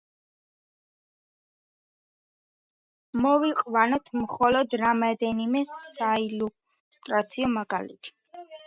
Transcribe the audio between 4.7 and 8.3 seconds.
რამდენიმე საილუსტრაციო მაგალითი.